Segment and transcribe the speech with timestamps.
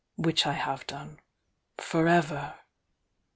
[0.17, 1.19] Which Ihave done.
[1.77, 2.55] For ever!"